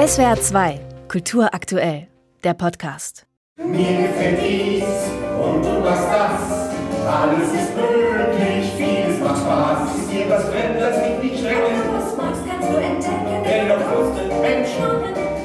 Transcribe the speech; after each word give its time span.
SWR 0.00 0.40
2, 0.40 0.80
Kultur 1.08 1.52
aktuell, 1.52 2.08
der 2.42 2.54
Podcast. 2.54 3.26
Mir 3.58 4.08
gefällt 4.08 4.40
dies 4.40 4.82
und 4.82 5.62
du 5.62 5.80
machst 5.80 6.08
das. 6.08 6.70
Alles 7.06 7.52
ist 7.52 7.76
möglich, 7.76 8.72
vieles 8.78 9.20
macht 9.20 9.42
Spaß. 9.42 9.98
Ist 9.98 10.10
dir 10.10 10.30
was 10.30 10.44
fremd, 10.44 10.80
das 10.80 10.96
mich 11.06 11.32
nicht 11.32 11.42
schrecken. 11.42 11.92
Was 11.92 12.16
magst, 12.16 12.40
kannst 12.48 12.70
du 12.70 12.76
entdecken. 12.76 13.44
Denn 13.44 13.68
doch 13.68 13.90
wussten 13.90 14.40
Menschen, 14.40 14.90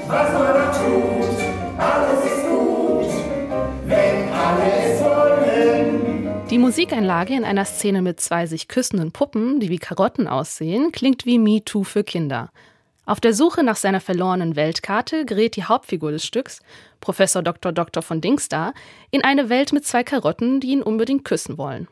was 0.08 0.32
man 0.32 0.54
da 0.54 0.72
tut. 0.72 1.38
Alles 1.78 2.26
ist 2.26 2.48
gut, 2.48 3.12
wenn 3.88 4.32
alle 4.32 4.72
es 4.86 5.02
wollen. 5.04 6.48
Die 6.50 6.60
Musikeinlage 6.60 7.34
in 7.36 7.44
einer 7.44 7.66
Szene 7.66 8.02
mit 8.02 8.22
zwei 8.22 8.46
sich 8.46 8.70
küssenden 8.70 9.12
Puppen, 9.12 9.60
die 9.60 9.68
wie 9.68 9.80
Karotten 9.80 10.30
aussehen, 10.30 10.94
klingt 10.94 11.26
wie 11.26 11.40
Me 11.40 11.62
Too 11.66 11.84
für 11.84 12.06
Kinder. 12.06 12.52
Auf 13.06 13.20
der 13.20 13.34
Suche 13.34 13.64
nach 13.64 13.76
seiner 13.76 14.02
verlorenen 14.02 14.56
Weltkarte 14.56 15.26
gerät 15.26 15.56
die 15.56 15.66
Hauptfigur 15.66 16.12
des 16.12 16.26
Stücks, 16.26 16.60
Professor 17.02 17.44
Dr. 17.44 17.72
Dr. 17.72 18.02
von 18.02 18.20
Dingsda, 18.20 18.74
in 19.12 19.24
eine 19.24 19.50
Welt 19.50 19.74
mit 19.74 19.86
zwei 19.86 20.04
Karotten, 20.04 20.60
die 20.60 20.70
ihn 20.70 20.82
unbedingt 20.82 21.24
küssen 21.24 21.58
wollen. 21.60 21.88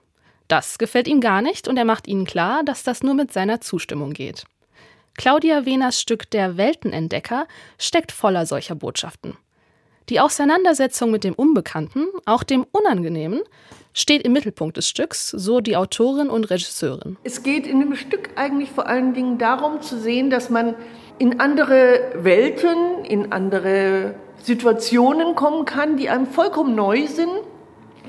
Das 0.47 0.79
gefällt 0.79 1.07
ihm 1.07 1.21
gar 1.21 1.41
nicht 1.41 1.67
und 1.67 1.77
er 1.77 1.85
macht 1.85 2.07
ihnen 2.07 2.25
klar, 2.25 2.63
dass 2.63 2.83
das 2.83 3.03
nur 3.03 3.13
mit 3.13 3.31
seiner 3.31 3.61
Zustimmung 3.61 4.13
geht. 4.13 4.45
Claudia 5.15 5.65
Wehners 5.65 6.01
Stück 6.01 6.29
Der 6.31 6.57
Weltenentdecker 6.57 7.47
steckt 7.77 8.11
voller 8.11 8.47
solcher 8.47 8.73
Botschaften. 8.73 9.37
Die 10.09 10.19
Auseinandersetzung 10.19 11.11
mit 11.11 11.23
dem 11.23 11.33
Unbekannten, 11.33 12.07
auch 12.25 12.43
dem 12.43 12.65
Unangenehmen, 12.71 13.41
steht 13.93 14.23
im 14.23 14.33
Mittelpunkt 14.33 14.75
des 14.75 14.89
Stücks, 14.89 15.29
so 15.29 15.61
die 15.61 15.77
Autorin 15.77 16.29
und 16.29 16.45
Regisseurin. 16.49 17.17
Es 17.23 17.43
geht 17.43 17.67
in 17.67 17.79
dem 17.79 17.95
Stück 17.95 18.31
eigentlich 18.35 18.71
vor 18.71 18.87
allen 18.87 19.13
Dingen 19.13 19.37
darum 19.37 19.81
zu 19.81 19.99
sehen, 19.99 20.29
dass 20.29 20.49
man 20.49 20.75
in 21.17 21.39
andere 21.39 22.11
Welten, 22.15 23.05
in 23.05 23.31
andere 23.31 24.15
Situationen 24.41 25.35
kommen 25.35 25.65
kann, 25.65 25.97
die 25.97 26.09
einem 26.09 26.27
vollkommen 26.27 26.75
neu 26.75 27.07
sind, 27.07 27.31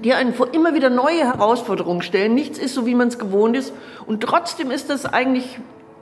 die 0.03 0.15
einen 0.15 0.35
vor 0.35 0.53
immer 0.53 0.75
wieder 0.75 0.91
neue 0.91 1.25
Herausforderungen 1.25 2.03
stellen. 2.03 2.35
Nichts 2.35 2.59
ist 2.59 2.75
so, 2.75 2.87
wie 2.87 2.95
man 2.95 3.09
es 3.09 3.19
gewohnt 3.19 3.57
ist. 3.57 3.73
Und 4.07 4.23
trotzdem 4.23 4.71
ist 4.71 4.91
das 4.91 5.07
eigentlich 5.07 5.59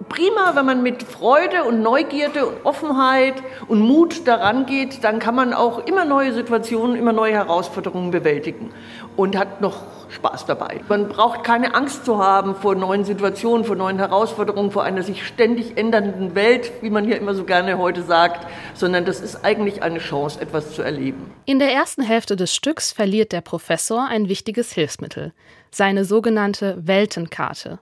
prima, 0.09 0.55
wenn 0.55 0.67
man 0.67 0.83
mit 0.83 1.03
Freude 1.03 1.65
und 1.65 1.83
Neugierde 1.83 2.47
und 2.47 2.65
Offenheit 2.65 3.35
und 3.69 3.81
Mut 3.81 4.27
daran 4.27 4.67
geht, 4.67 5.05
dann 5.05 5.19
kann 5.19 5.35
man 5.35 5.53
auch 5.53 5.87
immer 5.87 6.05
neue 6.05 6.33
Situationen, 6.33 6.97
immer 6.97 7.13
neue 7.13 7.33
Herausforderungen 7.33 8.11
bewältigen 8.11 8.71
und 9.17 9.37
hat 9.37 9.61
noch 9.61 9.83
Spaß 10.13 10.47
dabei. 10.47 10.81
Man 10.89 11.09
braucht 11.09 11.43
keine 11.45 11.75
Angst 11.75 12.05
zu 12.05 12.19
haben 12.19 12.55
vor 12.55 12.75
neuen 12.75 13.05
Situationen, 13.05 13.65
vor 13.65 13.77
neuen 13.77 13.99
Herausforderungen, 13.99 14.71
vor 14.71 14.85
einer 14.85 15.03
sich 15.03 15.27
ständig 15.27 15.77
ändernden 15.77 16.35
Welt, 16.35 16.71
wie 16.83 16.91
man 16.91 17.05
hier 17.05 17.17
immer 17.17 17.35
so 17.35 17.45
gerne 17.45 17.79
heute 17.79 18.03
sagt, 18.03 18.47
sondern 18.75 19.05
das 19.05 19.21
ist 19.21 19.45
eigentlich 19.45 19.83
eine 19.83 19.99
Chance, 19.99 20.41
etwas 20.41 20.75
zu 20.75 20.83
erleben. 20.83 21.31
In 21.47 21.59
der 21.59 21.73
ersten 21.73 22.03
Hälfte 22.03 22.37
des 22.37 22.55
Stücks 22.55 22.93
verliert 22.93 23.33
der 23.33 23.41
Professor 23.41 24.07
ein 24.07 24.29
wichtiges 24.29 24.73
Hilfsmittel, 24.73 25.33
seine 25.71 26.05
sogenannte 26.05 26.77
Weltenkarte. 26.87 27.79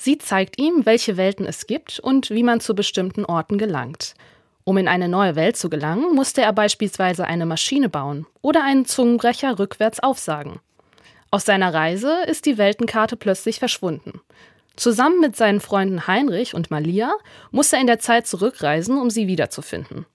Sie 0.00 0.16
zeigt 0.16 0.60
ihm, 0.60 0.86
welche 0.86 1.16
Welten 1.16 1.44
es 1.44 1.66
gibt 1.66 1.98
und 1.98 2.30
wie 2.30 2.44
man 2.44 2.60
zu 2.60 2.76
bestimmten 2.76 3.24
Orten 3.24 3.58
gelangt. 3.58 4.14
Um 4.62 4.78
in 4.78 4.86
eine 4.86 5.08
neue 5.08 5.34
Welt 5.34 5.56
zu 5.56 5.68
gelangen, 5.68 6.14
musste 6.14 6.40
er 6.40 6.52
beispielsweise 6.52 7.26
eine 7.26 7.46
Maschine 7.46 7.88
bauen 7.88 8.24
oder 8.40 8.62
einen 8.62 8.84
Zungenbrecher 8.84 9.58
rückwärts 9.58 9.98
aufsagen. 9.98 10.60
Aus 11.32 11.44
seiner 11.44 11.74
Reise 11.74 12.14
ist 12.28 12.46
die 12.46 12.58
Weltenkarte 12.58 13.16
plötzlich 13.16 13.58
verschwunden. 13.58 14.20
Zusammen 14.76 15.18
mit 15.18 15.34
seinen 15.34 15.60
Freunden 15.60 16.06
Heinrich 16.06 16.54
und 16.54 16.70
Malia 16.70 17.12
muss 17.50 17.72
er 17.72 17.80
in 17.80 17.88
der 17.88 17.98
Zeit 17.98 18.28
zurückreisen, 18.28 18.98
um 18.98 19.10
sie 19.10 19.26
wiederzufinden. 19.26 20.06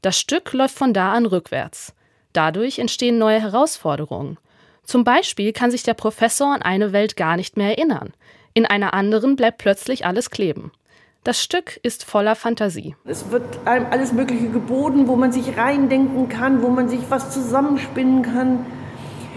Das 0.00 0.18
Stück 0.18 0.52
läuft 0.52 0.76
von 0.76 0.92
da 0.92 1.12
an 1.12 1.26
rückwärts. 1.26 1.94
Dadurch 2.32 2.80
entstehen 2.80 3.18
neue 3.18 3.40
Herausforderungen. 3.40 4.36
Zum 4.82 5.04
Beispiel 5.04 5.52
kann 5.52 5.70
sich 5.70 5.84
der 5.84 5.94
Professor 5.94 6.52
an 6.52 6.62
eine 6.62 6.92
Welt 6.92 7.16
gar 7.16 7.36
nicht 7.36 7.56
mehr 7.56 7.78
erinnern. 7.78 8.12
In 8.54 8.66
einer 8.66 8.92
anderen 8.94 9.36
bleibt 9.36 9.58
plötzlich 9.58 10.04
alles 10.04 10.30
kleben. 10.30 10.72
Das 11.24 11.40
Stück 11.40 11.78
ist 11.82 12.04
voller 12.04 12.34
Fantasie. 12.34 12.96
Es 13.04 13.30
wird 13.30 13.44
einem 13.64 13.86
alles 13.90 14.12
Mögliche 14.12 14.48
geboten, 14.48 15.06
wo 15.06 15.14
man 15.14 15.30
sich 15.30 15.56
reindenken 15.56 16.28
kann, 16.28 16.62
wo 16.62 16.68
man 16.68 16.88
sich 16.88 17.00
was 17.10 17.30
zusammenspinnen 17.30 18.22
kann. 18.22 18.66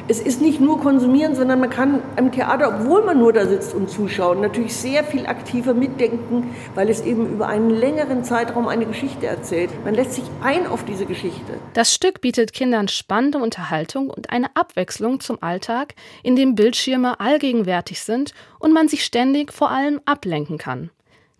Es 0.07 0.19
ist 0.19 0.39
nicht 0.39 0.61
nur 0.61 0.79
konsumieren, 0.81 1.33
sondern 1.33 1.59
man 1.59 1.71
kann 1.71 2.03
im 2.15 2.31
Theater, 2.31 2.79
obwohl 2.79 3.03
man 3.03 3.17
nur 3.17 3.33
da 3.33 3.47
sitzt 3.47 3.73
und 3.73 3.89
zuschaut, 3.89 4.39
natürlich 4.39 4.75
sehr 4.75 5.03
viel 5.03 5.25
aktiver 5.25 5.73
mitdenken, 5.73 6.53
weil 6.75 6.89
es 6.89 7.01
eben 7.01 7.27
über 7.27 7.47
einen 7.47 7.71
längeren 7.71 8.23
Zeitraum 8.23 8.67
eine 8.67 8.85
Geschichte 8.85 9.25
erzählt. 9.25 9.71
Man 9.83 9.95
lässt 9.95 10.13
sich 10.13 10.25
ein 10.43 10.67
auf 10.67 10.85
diese 10.85 11.07
Geschichte. 11.07 11.55
Das 11.73 11.91
Stück 11.91 12.21
bietet 12.21 12.53
Kindern 12.53 12.87
spannende 12.87 13.39
Unterhaltung 13.39 14.11
und 14.11 14.29
eine 14.29 14.55
Abwechslung 14.55 15.21
zum 15.21 15.41
Alltag, 15.41 15.95
in 16.21 16.35
dem 16.35 16.53
Bildschirme 16.53 17.19
allgegenwärtig 17.19 18.01
sind 18.01 18.35
und 18.59 18.73
man 18.73 18.87
sich 18.87 19.03
ständig 19.03 19.51
vor 19.51 19.71
allem 19.71 20.01
ablenken 20.05 20.59
kann. 20.59 20.91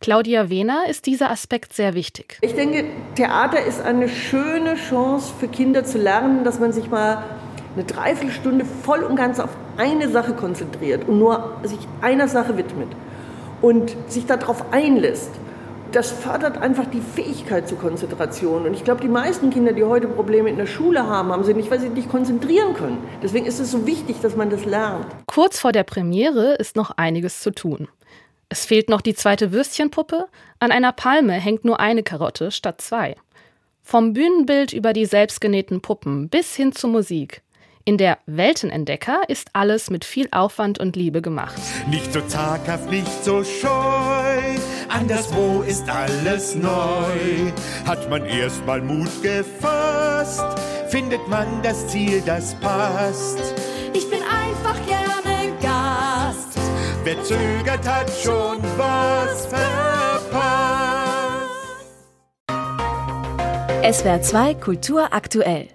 Claudia 0.02 0.50
Wehner 0.50 0.86
ist 0.90 1.06
dieser 1.06 1.30
Aspekt 1.30 1.74
sehr 1.74 1.94
wichtig. 1.94 2.40
Ich 2.42 2.56
denke, 2.56 2.86
Theater 3.16 3.64
ist 3.64 3.82
eine 3.82 4.10
schöne 4.10 4.76
Chance 4.76 5.32
für 5.40 5.48
Kinder 5.48 5.84
zu 5.84 6.00
lernen, 6.00 6.44
dass 6.44 6.60
man 6.60 6.74
sich 6.74 6.90
mal 6.90 7.24
eine 7.76 7.84
Dreiviertelstunde 7.86 8.66
voll 8.84 9.04
und 9.04 9.16
ganz 9.16 9.40
auf 9.40 9.50
eine 9.78 10.10
Sache 10.10 10.34
konzentriert 10.34 11.08
und 11.08 11.20
nur 11.20 11.58
sich 11.64 11.80
einer 12.02 12.28
Sache 12.28 12.58
widmet 12.58 12.90
und 13.62 13.96
sich 14.08 14.26
darauf 14.26 14.72
einlässt, 14.72 15.32
das 15.92 16.12
fördert 16.12 16.58
einfach 16.58 16.86
die 16.86 17.00
Fähigkeit 17.00 17.70
zur 17.70 17.78
Konzentration. 17.78 18.66
Und 18.66 18.74
ich 18.74 18.84
glaube, 18.84 19.02
die 19.02 19.08
meisten 19.08 19.50
Kinder, 19.50 19.72
die 19.72 19.84
heute 19.84 20.08
Probleme 20.08 20.50
in 20.50 20.58
der 20.58 20.66
Schule 20.66 21.08
haben, 21.08 21.32
haben 21.32 21.44
sie 21.46 21.54
nicht, 21.54 21.72
weil 21.72 21.80
sie 21.80 21.90
nicht 21.90 22.10
konzentrieren 22.10 22.74
können. 22.74 22.98
Deswegen 23.24 23.46
ist 23.46 23.60
es 23.60 23.72
so 23.72 23.86
wichtig, 23.86 24.18
dass 24.22 24.36
man 24.36 24.50
das 24.50 24.66
lernt. 24.66 25.06
Kurz 25.28 25.60
vor 25.60 25.72
der 25.72 25.84
Premiere 25.84 26.56
ist 26.56 26.76
noch 26.76 26.92
einiges 26.92 27.40
zu 27.40 27.52
tun. 27.52 27.88
Es 28.50 28.66
fehlt 28.66 28.90
noch 28.90 29.02
die 29.02 29.16
zweite 29.16 29.52
Würstchenpuppe, 29.52 30.28
an 30.60 30.72
einer 30.72 30.92
Palme 30.92 31.34
hängt 31.34 31.66
nur 31.66 31.80
eine 31.80 32.04
Karotte 32.04 32.52
statt 32.52 32.82
zwei. 32.82 33.16
Vom 33.82 34.14
Bühnenbild 34.14 34.74
über 34.74 34.94
die 34.94 35.06
selbstgenähten 35.06 35.82
Puppen 35.82 36.30
bis 36.30 36.56
hin 36.56 36.74
zur 36.74 36.90
Musik. 36.90 37.42
In 37.88 38.00
der 38.00 38.18
Weltenentdecker 38.26 39.22
ist 39.28 39.50
alles 39.54 39.92
mit 39.92 40.06
viel 40.06 40.28
Aufwand 40.32 40.80
und 40.80 40.96
Liebe 40.96 41.22
gemacht. 41.22 41.62
Nicht 41.88 42.12
so 42.12 42.22
zaghaft, 42.22 42.90
nicht 42.90 43.24
so 43.24 43.44
scheu. 43.44 44.42
Anderswo 44.90 45.62
ist 45.62 45.88
alles 45.88 46.56
neu. 46.56 47.52
Hat 47.86 48.10
man 48.10 48.26
erst 48.26 48.66
mal 48.66 48.82
Mut 48.82 49.22
gefasst, 49.22 50.44
findet 50.88 51.28
man 51.28 51.62
das 51.62 51.88
Ziel, 51.88 52.24
das 52.26 52.56
passt. 52.56 53.54
Ich 53.94 54.10
bin 54.10 54.22
einfach 54.24 54.84
gerne 54.88 55.54
Gast. 55.62 56.58
Wer 57.04 57.24
zögert, 57.24 57.88
hat 57.88 58.10
schon 58.10 58.64
was 58.78 59.46
verpasst. 59.46 60.26
SWR 63.84 64.24
2 64.24 64.56
Kultur 64.56 65.14
aktuell. 65.14 65.75